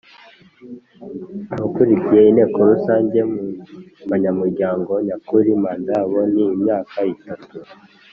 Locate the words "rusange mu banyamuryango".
2.71-4.91